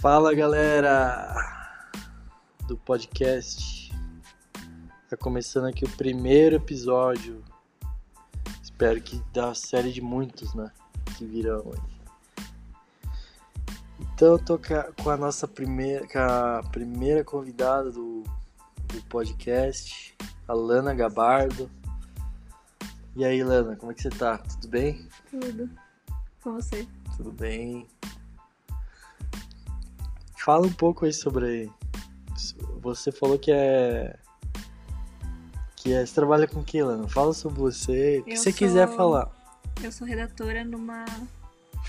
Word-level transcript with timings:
Fala 0.00 0.34
galera 0.34 1.34
do 2.66 2.74
podcast. 2.74 3.92
Tá 5.10 5.14
começando 5.18 5.66
aqui 5.66 5.84
o 5.84 5.90
primeiro 5.90 6.56
episódio. 6.56 7.44
Espero 8.62 8.98
que 9.02 9.22
da 9.30 9.54
série 9.54 9.92
de 9.92 10.00
muitos, 10.00 10.54
né? 10.54 10.72
Que 11.18 11.26
virão 11.26 11.70
aí. 11.74 12.44
Então 14.00 14.28
eu 14.32 14.38
tô 14.38 14.58
com 15.02 15.10
a 15.10 15.18
nossa 15.18 15.46
primeira, 15.46 16.08
com 16.08 16.18
a 16.18 16.62
primeira 16.72 17.22
convidada 17.22 17.90
do, 17.90 18.24
do 18.84 19.02
podcast, 19.10 20.16
a 20.48 20.54
Lana 20.54 20.94
Gabardo. 20.94 21.70
E 23.14 23.22
aí, 23.22 23.44
Lana, 23.44 23.76
como 23.76 23.92
é 23.92 23.94
que 23.94 24.00
você 24.00 24.08
tá? 24.08 24.38
Tudo 24.38 24.68
bem? 24.68 25.06
Tudo. 25.30 25.68
Com 26.42 26.54
você? 26.54 26.88
Tudo 27.18 27.30
bem. 27.32 27.86
Fala 30.44 30.66
um 30.66 30.72
pouco 30.72 31.04
aí 31.04 31.12
sobre. 31.12 31.70
Você 32.80 33.12
falou 33.12 33.38
que 33.38 33.52
é. 33.52 34.18
Que 35.76 35.92
é, 35.92 36.04
você 36.04 36.14
trabalha 36.14 36.48
com 36.48 36.64
que, 36.64 36.82
Lana? 36.82 37.06
Fala 37.08 37.34
sobre 37.34 37.60
você. 37.60 38.20
O 38.20 38.24
que 38.24 38.36
você 38.36 38.50
sou... 38.50 38.58
quiser 38.58 38.88
falar. 38.88 39.30
Eu 39.82 39.92
sou 39.92 40.06
redatora 40.06 40.64
numa 40.64 41.04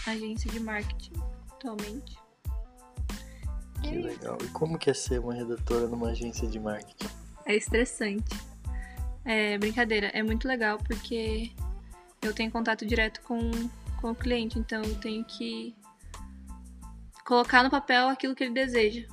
agência 0.05 0.51
de 0.51 0.59
marketing 0.59 1.13
atualmente. 1.51 2.17
Que 3.81 3.95
é 3.95 3.99
legal. 3.99 4.37
E 4.43 4.47
como 4.49 4.77
que 4.77 4.89
é 4.89 4.93
ser 4.93 5.19
uma 5.19 5.33
redatora 5.33 5.87
numa 5.87 6.09
agência 6.09 6.47
de 6.47 6.59
marketing? 6.59 7.09
É 7.45 7.55
estressante. 7.55 8.35
É 9.23 9.57
brincadeira, 9.57 10.07
é 10.07 10.21
muito 10.21 10.47
legal 10.47 10.77
porque 10.77 11.51
eu 12.21 12.33
tenho 12.33 12.51
contato 12.51 12.85
direto 12.85 13.21
com, 13.21 13.39
com 14.01 14.11
o 14.11 14.15
cliente, 14.15 14.59
então 14.59 14.81
eu 14.83 14.95
tenho 14.99 15.23
que 15.23 15.75
colocar 17.25 17.63
no 17.63 17.69
papel 17.69 18.09
aquilo 18.09 18.35
que 18.35 18.43
ele 18.43 18.53
deseja. 18.53 19.07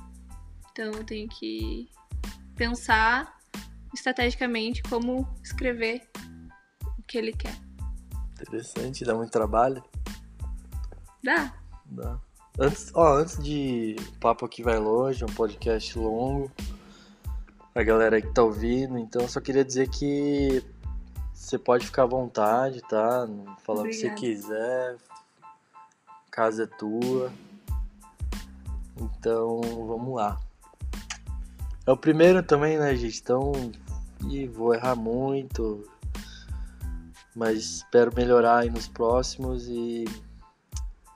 Então 0.71 0.91
eu 0.91 1.03
tenho 1.03 1.27
que 1.27 1.89
pensar 2.55 3.37
estrategicamente 3.93 4.81
como 4.83 5.27
escrever 5.43 6.07
o 6.97 7.03
que 7.03 7.17
ele 7.17 7.33
quer. 7.33 7.55
Interessante, 8.41 9.03
dá 9.03 9.13
muito 9.15 9.31
trabalho? 9.31 9.83
Dá. 11.23 11.53
Dá. 11.85 12.19
Antes, 12.57 12.91
ó, 12.93 13.17
antes 13.17 13.41
de 13.41 13.95
o 13.99 14.19
papo 14.19 14.45
aqui 14.45 14.61
vai 14.61 14.77
longe, 14.77 15.23
um 15.23 15.27
podcast 15.27 15.97
longo, 15.97 16.51
a 17.73 17.83
galera 17.83 18.21
que 18.21 18.33
tá 18.33 18.43
ouvindo, 18.43 18.97
então 18.97 19.21
eu 19.21 19.29
só 19.29 19.39
queria 19.39 19.63
dizer 19.63 19.89
que 19.89 20.63
você 21.33 21.57
pode 21.57 21.85
ficar 21.85 22.03
à 22.03 22.05
vontade, 22.07 22.81
tá? 22.81 23.27
Falar 23.63 23.81
Obrigada. 23.81 23.87
o 23.87 23.89
que 23.89 23.95
você 23.95 24.09
quiser. 24.09 24.97
Casa 26.29 26.63
é 26.63 26.67
tua. 26.67 27.31
Então, 28.99 29.61
vamos 29.87 30.15
lá. 30.15 30.39
É 31.85 31.91
o 31.91 31.97
primeiro 31.97 32.43
também, 32.43 32.77
né, 32.77 32.95
gente? 32.95 33.19
Então, 33.19 33.51
e 34.27 34.47
vou 34.47 34.73
errar 34.73 34.95
muito, 34.95 35.83
mas 37.35 37.57
espero 37.57 38.13
melhorar 38.15 38.59
aí 38.59 38.69
nos 38.69 38.87
próximos 38.87 39.67
e 39.67 40.05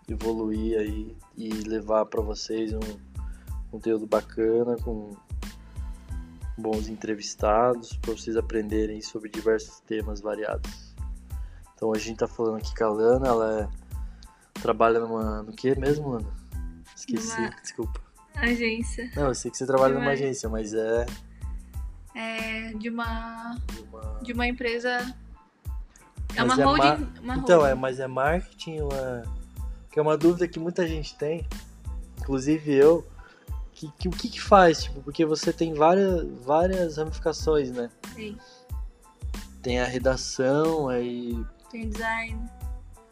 evoluir 0.08 0.80
aí 0.80 1.16
e 1.38 1.50
levar 1.50 2.06
para 2.06 2.22
vocês 2.22 2.74
um 2.74 2.80
conteúdo 3.72 4.06
bacana 4.06 4.76
com 4.78 5.16
bons 6.58 6.88
entrevistados 6.88 7.98
para 7.98 8.12
vocês 8.12 8.38
aprenderem 8.38 9.02
sobre 9.02 9.30
diversos 9.30 9.80
temas 9.82 10.22
variados. 10.22 10.96
Então 11.76 11.94
a 11.94 11.98
gente 11.98 12.18
tá 12.18 12.28
falando 12.28 12.58
aqui 12.58 12.74
com 12.76 12.84
a 12.84 12.90
Lana, 12.90 13.28
ela 13.28 13.62
é, 13.62 13.70
trabalha 14.62 15.00
numa 15.00 15.44
no 15.44 15.52
que 15.52 15.78
mesmo, 15.78 16.10
Lana? 16.10 16.43
Esqueci, 16.96 17.36
numa 17.36 17.50
desculpa. 17.62 18.02
Agência. 18.36 19.12
Não, 19.16 19.28
eu 19.28 19.36
sei 19.36 19.52
que 19.52 19.58
você 19.58 19.66
trabalha 19.66 19.94
numa 19.94 20.12
agência, 20.12 20.50
mas 20.50 20.74
é. 20.74 21.06
É 22.16 22.74
de 22.74 22.90
uma. 22.90 23.58
De 23.72 23.82
uma, 23.82 24.20
de 24.24 24.34
uma 24.34 24.48
empresa. 24.48 25.16
É 26.36 26.44
uma 26.44 26.60
é 26.60 26.64
holding. 26.64 27.10
Uma 27.22 27.38
então, 27.38 27.60
holding. 27.60 27.72
é, 27.72 27.76
mas 27.76 28.00
é 28.00 28.08
marketing 28.08 28.80
é. 28.80 29.24
Que 29.92 30.00
é 30.00 30.02
uma 30.02 30.18
dúvida 30.18 30.48
que 30.48 30.60
muita 30.60 30.88
gente 30.88 31.16
tem, 31.16 31.48
inclusive 32.20 32.74
eu. 32.74 33.08
Que, 33.72 33.92
que, 33.92 34.08
o 34.08 34.12
que, 34.12 34.30
que 34.30 34.42
faz? 34.42 34.84
Tipo, 34.84 35.02
porque 35.02 35.26
você 35.26 35.52
tem 35.52 35.74
várias, 35.74 36.28
várias 36.44 36.98
ramificações, 36.98 37.72
né? 37.72 37.90
Sim. 38.16 38.38
Tem 39.62 39.80
a 39.80 39.86
redação, 39.86 40.90
aí. 40.90 41.44
Tem 41.72 41.90
design. 41.90 42.50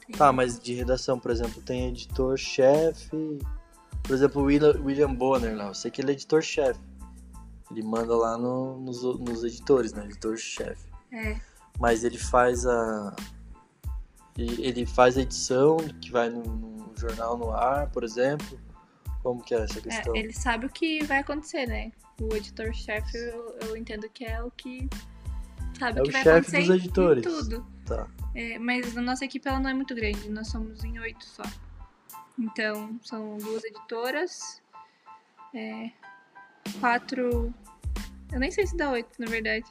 Tem... 0.06 0.16
Tá, 0.16 0.32
mas 0.32 0.60
de 0.60 0.74
redação, 0.74 1.20
por 1.20 1.32
exemplo, 1.32 1.62
tem 1.62 1.90
editor-chefe. 1.90 3.40
Por 4.04 4.14
exemplo, 4.14 4.42
o 4.42 4.46
William 4.46 5.14
Bonner 5.14 5.56
lá, 5.56 5.68
eu 5.68 5.74
sei 5.74 5.92
que 5.92 6.02
ele 6.02 6.12
é 6.12 6.14
editor-chefe. 6.14 6.80
Ele 7.72 7.84
manda 7.84 8.16
lá 8.16 8.38
no, 8.38 8.78
nos, 8.78 9.02
nos 9.04 9.44
editores, 9.44 9.94
né? 9.94 10.04
Editor-chefe. 10.06 10.86
É. 11.12 11.40
Mas 11.80 12.04
ele 12.04 12.18
faz 12.18 12.66
a. 12.66 13.16
Ele 14.38 14.86
faz 14.86 15.18
a 15.18 15.22
edição 15.22 15.78
que 15.78 16.12
vai 16.12 16.30
no, 16.30 16.44
no 16.44 16.98
jornal 16.98 17.38
no 17.38 17.52
ar, 17.52 17.90
por 17.92 18.04
exemplo. 18.04 18.60
Como 19.22 19.42
que 19.44 19.54
é 19.54 19.64
essa 19.64 19.80
é, 19.80 19.82
questão? 19.82 20.16
É, 20.16 20.20
ele 20.20 20.34
sabe 20.34 20.66
o 20.66 20.70
que 20.70 21.04
vai 21.06 21.20
acontecer, 21.20 21.68
né? 21.68 21.92
O 22.20 22.36
editor-chefe, 22.36 23.18
eu, 23.18 23.58
eu, 23.62 23.78
entendo 23.78 24.10
que 24.10 24.26
é 24.26 24.42
o 24.44 24.52
que 24.52 24.90
sabe 25.78 26.00
é 26.00 26.02
o 26.02 26.06
que 26.06 26.12
vai 26.12 26.22
acontecer 26.22 26.60
dos 26.60 26.70
editores. 26.70 27.24
tudo. 27.24 27.66
Tá. 27.86 28.08
É, 28.36 28.58
mas 28.60 28.96
a 28.98 29.02
nossa 29.02 29.26
equipe 29.26 29.48
ela 29.48 29.60
não 29.60 29.70
é 29.70 29.74
muito 29.74 29.94
grande, 29.94 30.30
nós 30.30 30.48
somos 30.48 30.84
em 30.84 31.00
oito 31.00 31.26
só. 31.26 31.44
Então, 32.42 33.00
são 33.04 33.38
duas 33.38 33.64
editoras, 33.64 34.60
é, 35.54 35.92
quatro. 36.80 37.54
Eu 38.32 38.40
nem 38.40 38.50
sei 38.50 38.66
se 38.66 38.76
dá 38.76 38.90
oito, 38.90 39.10
na 39.20 39.28
verdade. 39.28 39.66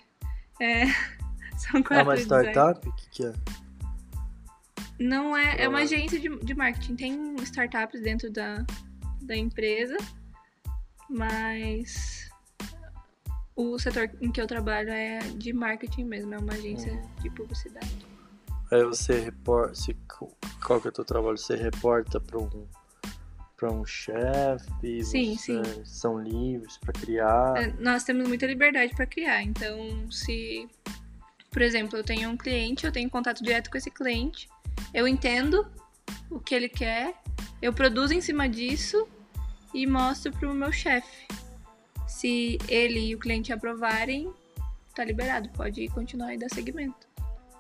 É, 0.61 0.85
são 1.59 1.83
quatro. 1.83 1.97
É 1.97 2.03
uma 2.03 2.17
startup? 2.17 2.89
O 2.89 2.93
que, 2.93 3.11
que 3.11 3.27
é? 3.27 3.33
Não 5.01 5.37
é. 5.37 5.63
É 5.63 5.69
uma 5.69 5.81
agência 5.81 6.21
de, 6.21 6.29
de 6.29 6.55
marketing. 6.55 6.95
Tem 6.95 7.35
startups 7.43 8.01
dentro 8.03 8.31
da, 8.31 8.65
da 9.23 9.37
empresa, 9.37 9.97
mas 11.09 12.31
o 13.57 13.81
setor 13.81 14.09
em 14.21 14.31
que 14.31 14.41
eu 14.41 14.47
trabalho 14.47 14.91
é 14.91 15.19
de 15.19 15.53
marketing 15.53 16.05
mesmo, 16.05 16.35
é 16.35 16.39
uma 16.39 16.53
agência 16.53 16.93
uhum. 16.93 17.15
de 17.21 17.31
publicidade. 17.31 18.07
Aí 18.71 18.85
você 18.85 19.19
reporta. 19.19 19.75
Se, 19.75 19.97
qual 20.65 20.81
que 20.81 20.89
é 20.89 20.91
o 20.91 20.93
teu 20.93 21.05
trabalho? 21.05 21.39
Você 21.39 21.57
reporta 21.57 22.21
para 22.21 22.39
um 22.39 22.67
para 23.61 23.71
um 23.71 23.85
chefe? 23.85 25.05
Sim, 25.05 25.37
sim. 25.37 25.63
São 25.85 26.19
livres 26.19 26.79
para 26.79 26.95
criar? 26.95 27.55
É, 27.59 27.67
nós 27.79 28.05
temos 28.05 28.27
muita 28.27 28.47
liberdade 28.47 28.95
para 28.95 29.05
criar. 29.05 29.43
Então, 29.43 30.11
se, 30.11 30.67
por 31.51 31.61
exemplo, 31.61 31.99
eu 31.99 32.03
tenho 32.03 32.31
um 32.31 32.39
cliente, 32.39 32.87
eu 32.87 32.93
tenho 32.93 33.11
contato 33.11 33.45
direto 33.45 33.71
com 33.71 33.77
esse 33.77 33.91
cliente, 33.91 34.49
eu 34.95 35.07
entendo 35.07 35.67
o 36.31 36.41
que 36.41 36.55
ele 36.55 36.71
quer, 36.71 37.15
eu 37.61 37.71
produzo 37.71 38.15
em 38.15 38.23
cima 38.23 38.49
disso 38.49 39.07
e 39.75 39.87
mostro 39.87 40.33
para 40.33 40.51
o 40.51 40.55
meu 40.55 40.73
chefe. 40.73 41.29
Se 42.09 42.57
ele 42.67 43.11
e 43.11 43.15
o 43.15 43.19
cliente 43.19 43.53
aprovarem, 43.53 44.33
tá 44.95 45.05
liberado, 45.05 45.51
pode 45.51 45.87
continuar 45.89 46.33
e 46.35 46.39
dar 46.39 46.49
seguimento. 46.49 47.07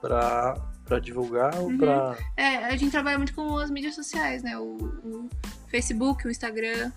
Para 0.00 0.54
para 0.90 0.98
divulgar 0.98 1.54
ou 1.54 1.68
uhum. 1.68 1.78
para. 1.78 2.18
É, 2.36 2.56
a 2.56 2.76
gente 2.76 2.90
trabalha 2.90 3.16
muito 3.16 3.32
com 3.32 3.56
as 3.56 3.70
mídias 3.70 3.94
sociais, 3.94 4.42
né? 4.42 4.58
O, 4.58 4.74
o, 4.74 5.28
Facebook, 5.68 6.26
o 6.26 6.30
Instagram, 6.30 6.90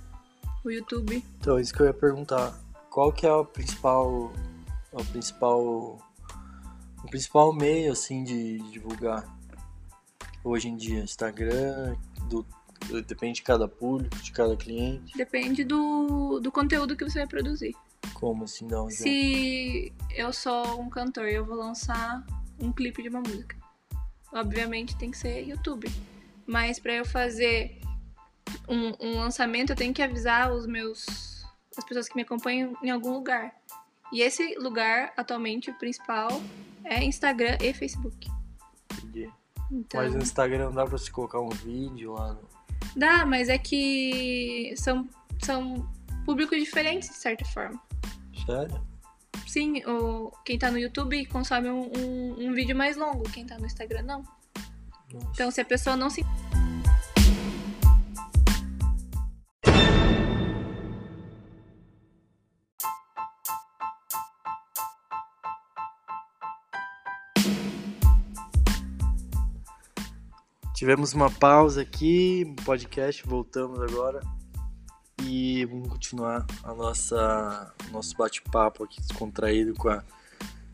o 0.65 0.71
YouTube. 0.71 1.23
Então, 1.39 1.59
isso 1.59 1.71
que 1.71 1.79
eu 1.79 1.85
ia 1.85 1.93
perguntar. 1.93 2.59
Qual 2.89 3.13
que 3.13 3.27
é 3.27 3.31
o 3.31 3.45
principal. 3.45 4.33
O 4.91 5.05
principal. 5.05 6.01
O 7.03 7.07
principal 7.07 7.53
meio, 7.53 7.91
assim, 7.91 8.23
de, 8.23 8.57
de 8.57 8.71
divulgar 8.71 9.31
hoje 10.43 10.69
em 10.69 10.75
dia? 10.75 11.03
Instagram, 11.03 11.95
do, 12.27 12.43
depende 13.05 13.35
de 13.35 13.41
cada 13.43 13.67
público, 13.67 14.15
de 14.15 14.31
cada 14.31 14.57
cliente? 14.57 15.15
Depende 15.15 15.63
do, 15.63 16.39
do 16.39 16.51
conteúdo 16.51 16.97
que 16.97 17.03
você 17.03 17.19
vai 17.19 17.27
produzir. 17.27 17.75
Como 18.15 18.45
assim? 18.45 18.65
Não, 18.65 18.89
Se 18.89 19.93
eu 20.15 20.33
sou 20.33 20.81
um 20.81 20.89
cantor 20.89 21.27
e 21.27 21.35
eu 21.35 21.45
vou 21.45 21.57
lançar 21.57 22.25
um 22.59 22.71
clipe 22.71 23.03
de 23.03 23.09
uma 23.09 23.19
música 23.19 23.62
obviamente 24.33 24.97
tem 24.97 25.11
que 25.11 25.17
ser 25.17 25.47
YouTube. 25.47 25.89
Mas 26.45 26.79
para 26.79 26.93
eu 26.93 27.05
fazer 27.05 27.79
um, 28.67 28.93
um, 28.99 29.19
lançamento, 29.19 29.71
eu 29.71 29.75
tenho 29.75 29.93
que 29.93 30.01
avisar 30.01 30.51
os 30.51 30.65
meus 30.65 31.43
as 31.75 31.83
pessoas 31.85 32.07
que 32.07 32.15
me 32.15 32.21
acompanham 32.21 32.75
em 32.83 32.91
algum 32.91 33.13
lugar. 33.13 33.51
E 34.11 34.21
esse 34.21 34.55
lugar, 34.59 35.11
atualmente, 35.17 35.71
o 35.71 35.73
principal 35.73 36.29
é 36.83 37.03
Instagram 37.03 37.57
e 37.61 37.73
Facebook. 37.73 38.29
Entendi. 38.91 39.27
Então... 39.71 40.01
Mas 40.01 40.13
no 40.13 40.21
Instagram 40.21 40.65
não 40.65 40.73
dá 40.73 40.85
pra 40.85 40.97
você 40.97 41.09
colocar 41.09 41.39
um 41.39 41.49
vídeo 41.49 42.13
lá 42.13 42.33
no... 42.33 42.41
Dá, 42.95 43.25
mas 43.25 43.49
é 43.49 43.57
que 43.57 44.73
são, 44.77 45.09
são 45.41 45.89
públicos 46.25 46.59
diferentes, 46.59 47.09
de 47.09 47.15
certa 47.15 47.43
forma. 47.45 47.81
Sério? 48.45 48.92
Sim, 49.53 49.85
o, 49.85 50.31
quem 50.43 50.57
tá 50.57 50.71
no 50.71 50.79
YouTube 50.79 51.27
consome 51.27 51.69
um, 51.69 51.83
um, 51.95 52.47
um 52.49 52.53
vídeo 52.53 52.75
mais 52.75 52.97
longo, 52.97 53.21
quem 53.29 53.45
tá 53.45 53.55
no 53.59 53.67
Instagram 53.67 54.01
não. 54.01 54.23
Nossa. 55.13 55.27
Então 55.31 55.51
se 55.51 55.61
a 55.61 55.65
pessoa 55.65 55.95
não 55.95 56.09
se. 56.09 56.25
Tivemos 70.73 71.13
uma 71.13 71.29
pausa 71.29 71.83
aqui, 71.83 72.55
podcast, 72.65 73.23
voltamos 73.27 73.79
agora. 73.79 74.19
E 75.25 75.65
vamos 75.65 75.89
continuar 75.89 76.45
a 76.63 76.73
nossa 76.73 77.73
nosso 77.91 78.15
bate-papo 78.17 78.83
aqui 78.83 79.01
descontraído 79.01 79.73
com 79.73 79.89
a 79.89 80.03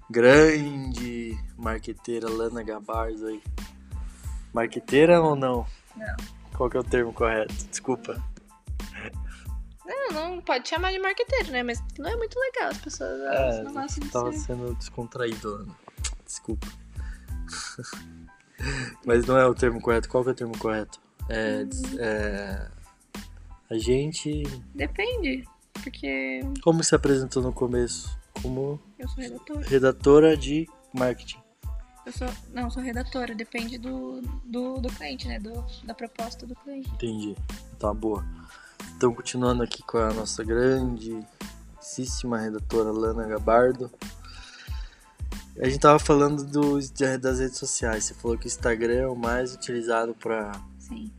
grande 0.10 1.38
marqueteira 1.58 2.30
Lana 2.30 2.64
Gabarzo 2.64 3.28
aí. 3.28 3.42
Marqueteira 4.54 5.22
ou 5.22 5.36
não? 5.36 5.66
Não. 5.96 6.16
Qual 6.56 6.70
que 6.70 6.78
é 6.78 6.80
o 6.80 6.84
termo 6.84 7.14
correto? 7.14 7.54
Desculpa. 7.70 8.22
Não, 9.86 10.12
não 10.12 10.42
pode 10.42 10.68
chamar 10.68 10.92
de 10.92 11.00
marqueteiro, 11.00 11.52
né? 11.52 11.64
Mas 11.64 11.82
não 11.98 12.10
é 12.10 12.16
muito 12.16 12.38
legal, 12.40 12.70
as 12.70 12.78
pessoas 12.78 13.20
É, 13.22 13.64
não 13.64 13.74
gostam 13.74 14.04
de 14.04 14.12
tava 14.12 14.32
sendo 14.34 14.74
descontraído, 14.76 15.52
Lana. 15.52 15.76
Desculpa. 16.26 16.68
Mas 19.06 19.26
não 19.26 19.38
é 19.38 19.46
o 19.48 19.56
termo 19.56 19.82
correto. 19.82 20.10
Qual 20.10 20.24
que 20.24 20.30
é 20.30 20.34
o 20.34 20.36
termo 20.36 20.58
correto? 20.58 21.00
É, 21.30 21.64
des- 21.64 21.98
é, 21.98 22.68
a 23.70 23.78
gente. 23.78 24.44
Depende, 24.74 25.44
porque 25.74 26.42
Como 26.64 26.84
se 26.84 26.96
apresentou 26.96 27.42
no 27.44 27.54
começo? 27.54 28.18
Como 28.42 28.80
eu 28.98 29.08
sou 29.08 29.22
redatora. 29.24 29.68
redatora 29.68 30.38
de 30.38 30.68
marketing. 30.94 31.40
Eu 32.06 32.12
sou. 32.14 32.28
Não, 32.54 32.70
sou 32.72 32.82
redatora, 32.82 33.36
depende 33.36 33.78
do, 33.78 34.22
do, 34.46 34.80
do 34.80 34.90
cliente, 34.90 35.28
né? 35.28 35.40
Do, 35.40 35.64
da 35.84 35.94
proposta 35.94 36.46
do 36.48 36.56
cliente. 36.56 36.90
Entendi. 36.92 37.36
Tá 37.78 37.94
boa. 37.94 38.26
Então, 38.96 39.14
continuando 39.14 39.62
aqui 39.64 39.84
com 39.84 39.98
a 39.98 40.12
nossa 40.14 40.44
grandíssima 40.44 42.38
redatora 42.40 42.92
Lana 42.92 43.28
Gabardo. 43.28 43.92
A 45.62 45.66
gente 45.66 45.80
tava 45.80 46.00
falando 46.00 46.46
de- 46.46 47.18
das 47.18 47.40
redes 47.40 47.58
sociais. 47.58 48.06
Você 48.06 48.14
falou 48.14 48.38
que 48.38 48.46
o 48.46 48.48
Instagram 48.48 48.94
é 49.02 49.08
o 49.08 49.16
mais 49.16 49.54
utilizado 49.54 50.16
para 50.16 50.54
Sim. 50.78 51.12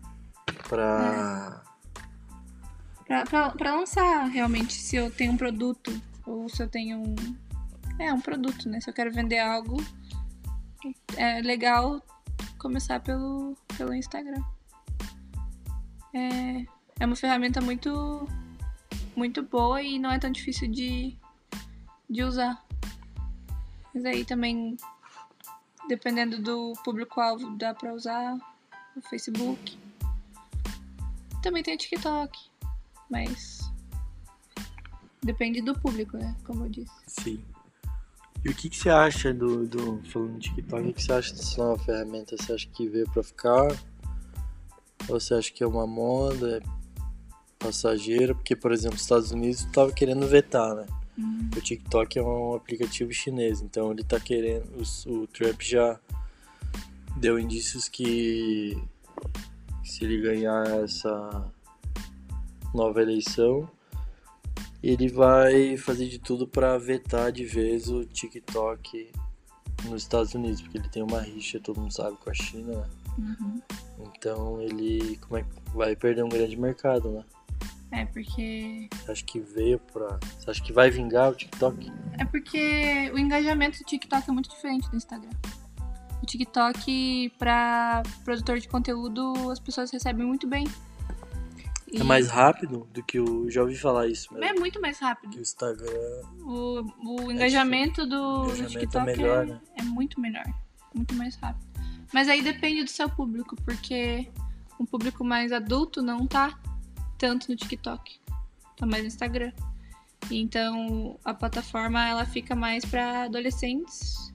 Para 3.28 3.74
lançar 3.74 4.26
realmente 4.26 4.72
se 4.72 4.94
eu 4.94 5.10
tenho 5.10 5.32
um 5.32 5.36
produto 5.36 5.90
ou 6.24 6.48
se 6.48 6.62
eu 6.62 6.68
tenho 6.68 6.98
um. 6.98 7.16
É, 7.98 8.12
um 8.14 8.20
produto, 8.20 8.68
né? 8.68 8.80
Se 8.80 8.88
eu 8.88 8.94
quero 8.94 9.12
vender 9.12 9.40
algo, 9.40 9.76
é 11.16 11.42
legal 11.42 12.00
começar 12.56 13.00
pelo, 13.00 13.56
pelo 13.76 13.92
Instagram. 13.92 14.42
É, 16.14 16.64
é 17.00 17.06
uma 17.06 17.16
ferramenta 17.16 17.60
muito, 17.60 18.28
muito 19.16 19.42
boa 19.42 19.82
e 19.82 19.98
não 19.98 20.10
é 20.10 20.18
tão 20.18 20.30
difícil 20.30 20.70
de, 20.70 21.16
de 22.08 22.22
usar. 22.22 22.64
Mas 23.92 24.04
aí 24.04 24.24
também, 24.24 24.76
dependendo 25.88 26.40
do 26.40 26.72
público-alvo, 26.84 27.56
dá 27.56 27.74
pra 27.74 27.92
usar 27.92 28.38
o 28.96 29.00
Facebook. 29.02 29.76
Também 31.42 31.62
tem 31.62 31.74
o 31.74 31.78
TikTok. 31.78 32.50
Mas. 33.10 33.60
Depende 35.22 35.60
do 35.60 35.78
público, 35.78 36.16
né? 36.16 36.34
Como 36.44 36.64
eu 36.64 36.68
disse. 36.70 36.94
Sim. 37.06 37.44
E 38.44 38.48
o 38.48 38.54
que, 38.54 38.70
que 38.70 38.76
você 38.76 38.88
acha 38.88 39.34
do, 39.34 39.66
do. 39.66 40.00
Falando 40.04 40.38
de 40.38 40.48
TikTok, 40.48 40.88
o 40.88 40.94
que 40.94 41.02
você 41.02 41.12
acha 41.12 41.34
dessa 41.34 41.62
nova 41.62 41.82
ferramenta? 41.84 42.36
Você 42.36 42.52
acha 42.52 42.68
que 42.68 42.88
veio 42.88 43.10
pra 43.10 43.22
ficar? 43.22 43.68
Ou 45.08 45.20
você 45.20 45.34
acha 45.34 45.52
que 45.52 45.62
é 45.62 45.66
uma 45.66 45.86
moda, 45.86 46.58
é 46.58 46.60
passageira? 47.58 48.34
Porque, 48.34 48.56
por 48.56 48.72
exemplo, 48.72 48.96
os 48.96 49.02
Estados 49.02 49.30
Unidos 49.30 49.64
tava 49.66 49.92
querendo 49.92 50.26
vetar, 50.26 50.74
né? 50.74 50.86
O 51.54 51.60
TikTok 51.60 52.18
é 52.18 52.22
um 52.22 52.54
aplicativo 52.54 53.12
chinês, 53.12 53.60
então 53.60 53.90
ele 53.90 54.02
tá 54.02 54.18
querendo. 54.18 54.64
O, 54.74 55.22
o 55.22 55.26
Trump 55.26 55.60
já 55.60 56.00
deu 57.16 57.38
indícios 57.38 57.88
que 57.88 58.82
se 59.84 60.04
ele 60.04 60.22
ganhar 60.22 60.66
essa 60.82 61.52
nova 62.74 63.02
eleição, 63.02 63.68
ele 64.82 65.08
vai 65.08 65.76
fazer 65.76 66.06
de 66.06 66.18
tudo 66.18 66.46
para 66.46 66.78
vetar 66.78 67.30
de 67.30 67.44
vez 67.44 67.88
o 67.88 68.04
TikTok 68.04 69.10
nos 69.84 70.02
Estados 70.02 70.34
Unidos, 70.34 70.60
porque 70.60 70.78
ele 70.78 70.88
tem 70.88 71.02
uma 71.02 71.20
rixa, 71.20 71.60
todo 71.60 71.80
mundo 71.80 71.92
sabe, 71.92 72.16
com 72.16 72.30
a 72.30 72.34
China, 72.34 72.76
né? 72.76 72.88
Uhum. 73.18 73.62
Então 73.98 74.60
ele 74.62 75.16
como 75.18 75.38
é, 75.38 75.44
vai 75.74 75.96
perder 75.96 76.24
um 76.24 76.28
grande 76.28 76.56
mercado, 76.56 77.10
né? 77.10 77.24
É 77.92 78.04
porque. 78.06 78.88
Você 78.92 79.10
acha 79.10 79.24
que 79.24 79.40
veio 79.40 79.78
pra. 79.78 80.18
Você 80.38 80.50
acha 80.50 80.62
que 80.62 80.72
vai 80.72 80.90
vingar 80.90 81.30
o 81.30 81.34
TikTok? 81.34 81.92
É 82.18 82.24
porque 82.24 83.10
o 83.12 83.18
engajamento 83.18 83.78
do 83.78 83.84
TikTok 83.84 84.30
é 84.30 84.32
muito 84.32 84.48
diferente 84.48 84.88
do 84.88 84.96
Instagram. 84.96 85.30
O 86.22 86.26
TikTok, 86.26 87.32
pra 87.38 88.02
produtor 88.24 88.60
de 88.60 88.68
conteúdo, 88.68 89.50
as 89.50 89.58
pessoas 89.58 89.90
recebem 89.90 90.24
muito 90.24 90.46
bem. 90.46 90.64
E 91.92 92.00
É 92.00 92.04
mais 92.04 92.28
rápido 92.28 92.88
do 92.92 93.02
que 93.02 93.18
o. 93.18 93.50
Já 93.50 93.62
ouvi 93.62 93.76
falar 93.76 94.06
isso 94.06 94.32
mesmo. 94.32 94.44
É 94.44 94.52
muito 94.52 94.80
mais 94.80 94.98
Que 94.98 95.04
rápido. 95.04 95.36
o 95.36 95.40
Instagram. 95.40 96.22
O, 96.40 96.84
o 97.04 97.32
engajamento 97.32 98.06
do, 98.06 98.44
do 98.44 98.44
engajamento 98.44 98.76
é 98.76 98.80
TikTok 98.80 99.06
melhor, 99.06 99.42
é, 99.42 99.46
né? 99.46 99.60
é 99.76 99.82
muito 99.82 100.20
melhor. 100.20 100.44
Muito 100.94 101.14
mais 101.14 101.34
rápido. 101.36 101.68
Mas 102.12 102.28
aí 102.28 102.42
depende 102.42 102.84
do 102.84 102.90
seu 102.90 103.08
público, 103.08 103.56
porque 103.64 104.28
um 104.78 104.84
público 104.84 105.24
mais 105.24 105.52
adulto 105.52 106.02
não 106.02 106.26
tá 106.26 106.58
tanto 107.18 107.50
no 107.50 107.56
TikTok. 107.56 108.20
Tá 108.76 108.86
mais 108.86 109.02
no 109.02 109.08
Instagram. 109.08 109.52
Então 110.30 111.18
a 111.24 111.34
plataforma 111.34 112.06
ela 112.06 112.24
fica 112.24 112.54
mais 112.54 112.84
para 112.84 113.24
adolescentes 113.24 114.32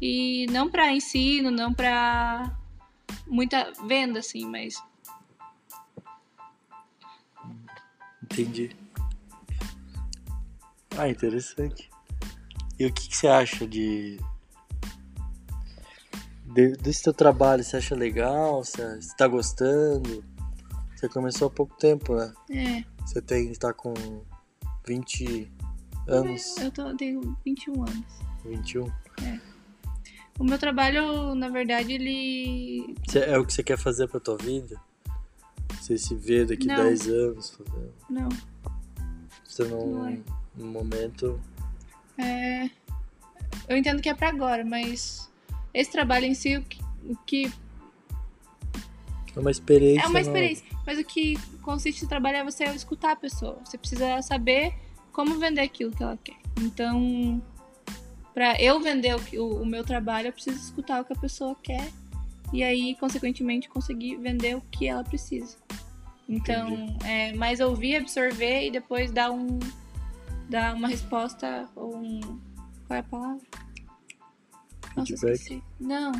e 0.00 0.46
não 0.50 0.70
para 0.70 0.92
ensino, 0.92 1.50
não 1.50 1.72
para 1.72 2.56
muita 3.26 3.72
venda 3.86 4.18
assim, 4.18 4.46
mas 4.46 4.74
Entendi. 8.24 8.74
Ah, 10.96 11.08
interessante. 11.08 11.90
E 12.78 12.86
o 12.86 12.92
que, 12.92 13.08
que 13.08 13.16
você 13.16 13.28
acha 13.28 13.66
de. 13.66 14.18
de- 16.46 16.72
desse 16.78 17.02
teu 17.02 17.12
trabalho? 17.12 17.62
Você 17.62 17.76
acha 17.76 17.94
legal? 17.94 18.64
Você, 18.64 19.00
você 19.00 19.14
tá 19.16 19.28
gostando? 19.28 20.24
Você 20.96 21.08
começou 21.08 21.48
há 21.48 21.50
pouco 21.50 21.76
tempo, 21.76 22.14
né? 22.16 22.32
é, 22.50 22.84
Você 23.04 23.20
tem. 23.20 23.52
tá 23.54 23.72
com 23.74 23.92
20 24.86 25.50
anos. 26.08 26.56
eu 26.56 26.70
tô, 26.70 26.82
eu 26.88 26.96
tenho 26.96 27.36
21 27.44 27.82
anos. 27.82 28.04
21. 28.44 28.90
O 30.38 30.44
meu 30.44 30.58
trabalho, 30.58 31.34
na 31.34 31.48
verdade, 31.48 31.92
ele 31.92 32.96
é 33.14 33.38
o 33.38 33.44
que 33.46 33.52
você 33.52 33.62
quer 33.62 33.78
fazer 33.78 34.08
pra 34.08 34.18
tua 34.18 34.36
vida? 34.36 34.80
Você 35.84 35.98
se 35.98 36.14
vê 36.14 36.46
daqui 36.46 36.66
Não. 36.66 36.76
10 36.76 37.08
anos 37.08 37.50
fazendo. 37.50 37.92
não 38.08 38.28
Você 39.44 39.64
não. 39.64 39.86
Não 39.86 40.08
é. 40.08 40.18
No 40.56 40.64
momento. 40.64 41.38
É, 42.16 42.70
eu 43.68 43.76
entendo 43.76 44.00
que 44.00 44.08
é 44.08 44.14
pra 44.14 44.30
agora, 44.30 44.64
mas 44.64 45.30
esse 45.74 45.92
trabalho 45.92 46.24
em 46.24 46.32
si, 46.32 46.56
o 46.56 46.62
que, 46.62 46.80
o 47.06 47.16
que- 47.26 47.52
É 49.36 49.40
uma 49.40 49.50
experiência. 49.50 50.00
é 50.00 50.08
uma 50.08 50.20
nova. 50.20 50.20
experiência, 50.22 50.64
mas 50.86 50.98
o 50.98 51.04
que 51.04 51.36
consiste 51.60 52.04
no 52.04 52.08
trabalho 52.08 52.38
é 52.38 52.44
você 52.44 52.64
escutar 52.64 53.12
a 53.12 53.16
pessoa. 53.16 53.58
Você 53.62 53.76
precisa 53.76 54.22
saber 54.22 54.72
como 55.12 55.38
vender 55.38 55.60
aquilo 55.60 55.90
que 55.90 56.02
ela 56.02 56.16
quer. 56.16 56.38
Então, 56.62 57.42
pra 58.32 58.58
eu 58.58 58.80
vender 58.80 59.14
o, 59.16 59.42
o, 59.42 59.62
o 59.62 59.66
meu 59.66 59.84
trabalho, 59.84 60.28
eu 60.28 60.32
preciso 60.32 60.56
escutar 60.56 61.02
o 61.02 61.04
que 61.04 61.12
a 61.12 61.16
pessoa 61.16 61.54
quer 61.62 61.92
e 62.54 62.62
aí, 62.62 62.96
consequentemente, 62.98 63.68
conseguir 63.68 64.16
vender 64.16 64.56
o 64.56 64.62
que 64.70 64.86
ela 64.86 65.04
precisa. 65.04 65.62
Então, 66.28 66.96
é 67.04 67.32
mais 67.34 67.60
ouvir, 67.60 67.96
absorver 67.96 68.66
e 68.66 68.70
depois 68.70 69.10
dar 69.10 69.30
um 69.30 69.58
dar 70.48 70.74
uma 70.74 70.88
resposta 70.88 71.68
ou 71.74 71.96
um 71.96 72.20
qual 72.86 72.96
é 72.96 72.98
a 72.98 73.02
palavra? 73.02 73.40
Nossa, 74.96 75.06
Feedback. 75.08 75.32
esqueci. 75.34 75.62
Não. 75.80 76.12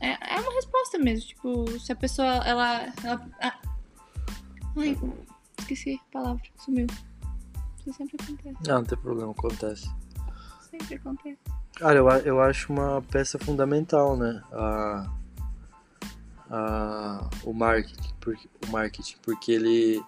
É, 0.00 0.34
é 0.34 0.40
uma 0.40 0.52
resposta 0.52 0.98
mesmo, 0.98 1.28
tipo, 1.28 1.80
se 1.80 1.92
a 1.92 1.96
pessoa, 1.96 2.28
ela... 2.44 2.92
ela 3.02 3.28
ah. 3.40 3.58
Ai, 4.76 4.96
esqueci 5.58 6.00
a 6.08 6.12
palavra, 6.12 6.42
sumiu. 6.58 6.86
Isso 7.78 7.92
sempre 7.94 8.16
acontece, 8.22 8.56
Não, 8.66 8.74
não 8.76 8.84
tem 8.84 8.98
problema, 8.98 9.30
acontece. 9.30 9.90
sempre 10.70 10.96
acontece. 10.96 11.38
Cara, 11.76 11.98
eu, 11.98 12.08
eu 12.08 12.40
acho 12.40 12.72
uma 12.72 13.02
peça 13.02 13.38
fundamental, 13.38 14.16
né? 14.16 14.42
A, 14.52 15.10
a, 16.50 17.28
o 17.44 17.52
marketing, 17.52 18.12
porque, 18.20 18.48
o 18.66 18.70
marketing, 18.70 19.16
porque 19.22 19.52
ele 19.52 20.02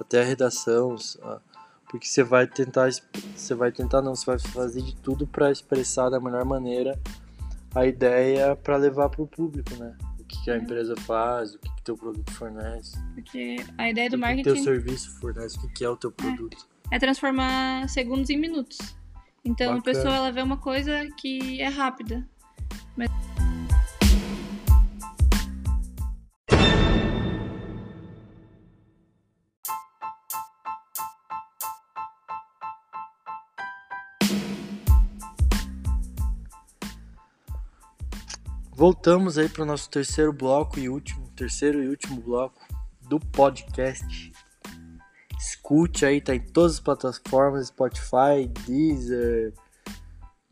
até 0.00 0.20
a 0.22 0.24
redação, 0.24 0.96
a- 1.22 1.40
porque 1.88 2.06
você 2.06 2.22
vai 2.24 2.46
tentar, 2.46 2.88
você 3.34 3.54
vai 3.54 3.70
tentar 3.70 4.02
não, 4.02 4.14
você 4.14 4.26
vai 4.26 4.38
fazer 4.38 4.82
de 4.82 4.94
tudo 4.96 5.26
para 5.26 5.50
expressar 5.50 6.10
da 6.10 6.18
melhor 6.20 6.44
maneira 6.44 6.98
a 7.74 7.86
ideia 7.86 8.56
para 8.56 8.76
levar 8.76 9.08
para 9.08 9.22
o 9.22 9.26
público, 9.26 9.74
né? 9.76 9.96
O 10.18 10.24
que, 10.24 10.42
que 10.44 10.50
a 10.50 10.54
É. 10.54 10.58
empresa 10.58 10.94
faz, 10.96 11.54
o 11.54 11.58
que, 11.58 11.68
que 11.76 11.82
teu 11.82 11.96
produto 11.96 12.32
fornece, 12.32 12.96
Porque 13.14 13.56
a 13.78 13.88
ideia 13.88 14.10
do 14.10 14.16
o 14.16 14.20
que, 14.20 14.26
que 14.26 14.42
teu 14.42 14.54
marketing 14.54 14.62
serviço 14.64 15.10
fornece, 15.20 15.56
o 15.56 15.60
que, 15.60 15.68
que 15.68 15.84
é 15.84 15.88
o 15.88 15.96
teu 15.96 16.10
produto. 16.10 16.66
é 16.90 16.98
transformar 16.98 17.88
segundos 17.88 18.28
em 18.30 18.36
minutos. 18.38 18.78
Então 19.44 19.72
a 19.72 19.76
Bacana. 19.76 19.82
pessoa 19.94 20.14
ela 20.16 20.32
vê 20.32 20.42
uma 20.42 20.56
coisa 20.56 21.06
que 21.18 21.60
é 21.62 21.68
rápida. 21.68 22.26
Mas... 22.96 23.08
voltamos 38.76 39.38
aí 39.38 39.48
para 39.48 39.62
o 39.62 39.66
nosso 39.66 39.88
terceiro 39.88 40.34
bloco 40.34 40.78
e 40.78 40.86
último, 40.86 41.26
terceiro 41.30 41.82
e 41.82 41.88
último 41.88 42.20
bloco 42.20 42.60
do 43.08 43.18
podcast. 43.18 44.30
Escute 45.38 46.04
aí, 46.04 46.20
tá 46.20 46.34
em 46.34 46.40
todas 46.40 46.74
as 46.74 46.80
plataformas, 46.80 47.68
Spotify, 47.68 48.46
Deezer, 48.66 49.54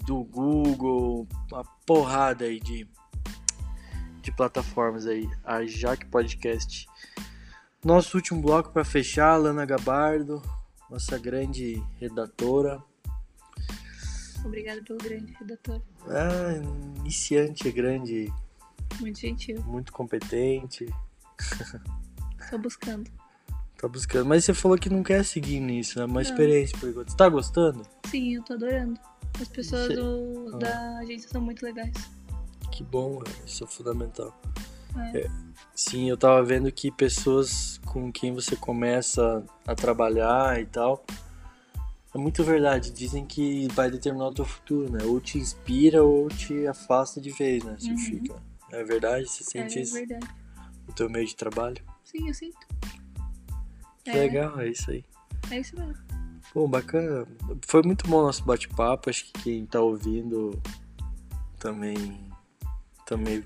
do 0.06 0.24
Google, 0.24 1.28
uma 1.52 1.64
porrada 1.86 2.46
aí 2.46 2.58
de, 2.58 2.88
de 4.22 4.32
plataformas 4.32 5.06
aí, 5.06 5.28
a 5.44 5.66
Jaque 5.66 6.06
Podcast. 6.06 6.86
Nosso 7.84 8.16
último 8.16 8.40
bloco 8.40 8.70
para 8.70 8.86
fechar, 8.86 9.36
Lana 9.36 9.66
Gabardo, 9.66 10.40
nossa 10.88 11.18
grande 11.18 11.82
redatora. 12.00 12.82
Obrigada 14.44 14.82
pelo 14.82 14.98
grande 14.98 15.32
redator. 15.32 15.80
Ah, 16.06 16.52
iniciante, 17.00 17.70
grande. 17.72 18.32
Muito 19.00 19.18
gentil. 19.18 19.62
Muito 19.62 19.92
competente. 19.92 20.86
Tô 22.50 22.58
buscando. 22.58 23.10
Tá 23.78 23.88
buscando. 23.88 24.26
Mas 24.26 24.44
você 24.44 24.54
falou 24.54 24.78
que 24.78 24.90
não 24.90 25.02
quer 25.02 25.24
seguir 25.24 25.60
nisso, 25.60 25.98
é 26.00 26.04
uma 26.04 26.14
não. 26.14 26.20
experiência 26.20 26.76
por 26.78 26.88
enquanto. 26.88 27.10
Você 27.10 27.16
tá 27.16 27.28
gostando? 27.28 27.82
Sim, 28.10 28.36
eu 28.36 28.42
tô 28.42 28.52
adorando. 28.52 29.00
As 29.40 29.48
pessoas 29.48 29.88
do, 29.94 30.50
ah. 30.54 30.58
da 30.58 30.98
agência 30.98 31.28
são 31.28 31.40
muito 31.40 31.64
legais. 31.64 31.92
Que 32.70 32.84
bom, 32.84 33.22
isso 33.46 33.64
é 33.64 33.66
fundamental. 33.66 34.38
É. 34.96 35.20
É, 35.20 35.30
sim, 35.74 36.08
eu 36.08 36.16
tava 36.16 36.42
vendo 36.44 36.70
que 36.70 36.90
pessoas 36.90 37.80
com 37.86 38.12
quem 38.12 38.32
você 38.32 38.54
começa 38.54 39.44
a 39.66 39.74
trabalhar 39.74 40.60
e 40.60 40.66
tal 40.66 41.04
é 42.14 42.18
muito 42.18 42.44
verdade. 42.44 42.92
Dizem 42.92 43.26
que 43.26 43.66
vai 43.72 43.90
determinar 43.90 44.28
o 44.28 44.34
teu 44.34 44.44
futuro, 44.44 44.90
né? 44.90 45.04
Ou 45.04 45.20
te 45.20 45.38
inspira 45.38 46.02
ou 46.02 46.28
te 46.28 46.66
afasta 46.66 47.20
de 47.20 47.30
vez, 47.30 47.64
né? 47.64 47.76
Você 47.78 47.90
uhum. 47.90 47.98
fica. 47.98 48.42
É 48.70 48.84
verdade? 48.84 49.28
Você 49.28 49.44
sente 49.44 49.78
é, 49.78 49.82
isso? 49.82 49.96
É 49.96 50.06
verdade. 50.06 50.34
O 50.88 50.92
teu 50.92 51.10
meio 51.10 51.26
de 51.26 51.34
trabalho? 51.34 51.76
Sim, 52.04 52.28
eu 52.28 52.34
sinto. 52.34 52.66
Que 54.04 54.10
é. 54.10 54.14
legal, 54.14 54.60
é 54.60 54.68
isso 54.68 54.90
aí. 54.90 55.04
É 55.50 55.58
isso 55.58 55.76
mesmo. 55.76 56.02
Bom, 56.54 56.68
bacana. 56.68 57.26
Foi 57.66 57.82
muito 57.82 58.06
bom 58.08 58.18
o 58.18 58.26
nosso 58.26 58.44
bate-papo. 58.44 59.10
Acho 59.10 59.24
que 59.24 59.32
quem 59.42 59.66
tá 59.66 59.80
ouvindo 59.80 60.60
também, 61.58 62.30
também 63.06 63.42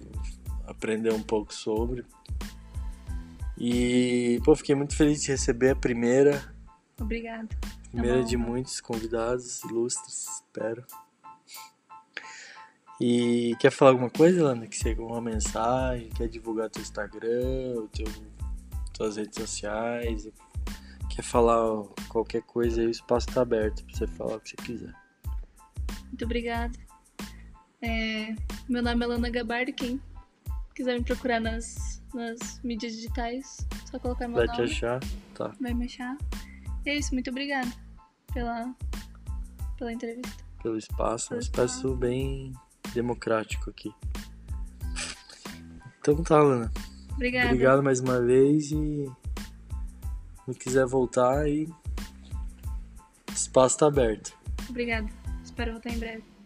aprendeu 0.67 1.15
um 1.15 1.23
pouco 1.23 1.55
sobre. 1.55 2.05
E, 3.57 4.41
pô, 4.45 4.55
fiquei 4.55 4.75
muito 4.75 4.95
feliz 4.95 5.23
de 5.23 5.29
receber 5.29 5.71
a 5.71 5.77
primeira. 5.77 6.55
Obrigada. 7.01 7.49
Primeira 7.91 8.23
de 8.23 8.37
muitos 8.37 8.81
convidados 8.81 9.63
ilustres, 9.65 10.27
espero. 10.37 10.85
E 13.01 13.55
quer 13.61 13.71
falar 13.71 13.93
alguma 13.93 14.11
coisa, 14.11 14.43
Lana? 14.43 14.67
Que 14.67 14.77
chegou 14.77 15.09
uma 15.09 15.21
mensagem, 15.21 16.11
quer 16.11 16.29
divulgar 16.29 16.69
teu 16.69 16.83
Instagram, 16.83 17.87
teu, 17.93 18.07
tuas 18.93 19.17
redes 19.17 19.41
sociais, 19.41 20.29
quer 21.09 21.23
falar 21.23 21.85
qualquer 22.09 22.43
coisa 22.43 22.81
aí, 22.81 22.89
o 22.89 22.91
espaço 22.91 23.29
tá 23.29 23.43
aberto 23.43 23.85
pra 23.85 23.97
você 23.97 24.07
falar 24.07 24.37
o 24.37 24.41
que 24.41 24.51
você 24.51 24.57
quiser. 24.57 24.95
Muito 26.07 26.25
obrigada. 26.25 26.77
É, 27.81 28.35
meu 28.69 28.83
nome 28.83 29.05
é 29.05 29.09
Lana 29.09 29.31
Gabardo, 29.31 29.73
quem 29.73 30.01
quiser 30.75 30.99
me 30.99 31.05
procurar 31.05 31.41
nas, 31.41 32.03
nas 32.13 32.61
mídias 32.65 32.93
digitais, 32.93 33.67
só 33.89 33.99
colocar 34.01 34.27
meu 34.27 34.39
Vai 34.39 34.47
nome. 34.47 34.59
Vai 34.59 34.67
te 34.67 34.73
achar? 34.73 35.01
Tá. 35.35 35.53
Vai 35.61 35.73
me 35.73 35.85
achar. 35.85 36.17
E 36.89 36.91
é 36.91 36.97
isso, 36.97 37.13
muito 37.13 37.29
obrigada 37.29 37.71
pela, 38.33 38.75
pela 39.77 39.93
entrevista. 39.93 40.43
Pelo 40.63 40.79
espaço, 40.79 41.29
Pelo 41.29 41.39
um 41.39 41.43
espaço, 41.43 41.77
espaço 41.77 41.95
bem 41.95 42.55
democrático 42.95 43.69
aqui. 43.69 43.93
Então 46.01 46.23
tá, 46.23 46.41
Lana. 46.41 46.73
Obrigada. 47.13 47.49
Obrigado 47.49 47.83
mais 47.83 48.01
uma 48.01 48.23
vez 48.23 48.73
e 48.73 49.05
se 50.47 50.59
quiser 50.59 50.87
voltar 50.87 51.41
aí, 51.41 51.69
espaço 53.35 53.77
tá 53.77 53.89
aberto. 53.89 54.33
Obrigada. 54.71 55.11
Espero 55.45 55.73
voltar 55.73 55.91
em 55.91 55.99
breve. 55.99 56.38